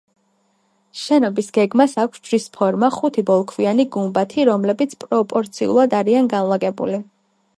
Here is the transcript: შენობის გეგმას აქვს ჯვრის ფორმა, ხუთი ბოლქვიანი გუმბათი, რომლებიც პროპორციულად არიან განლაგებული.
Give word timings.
შენობის 0.99 1.49
გეგმას 1.57 1.93
აქვს 2.03 2.23
ჯვრის 2.29 2.47
ფორმა, 2.57 2.89
ხუთი 2.95 3.25
ბოლქვიანი 3.29 3.87
გუმბათი, 3.97 4.45
რომლებიც 4.51 4.97
პროპორციულად 5.05 5.97
არიან 6.01 6.33
განლაგებული. 6.35 7.01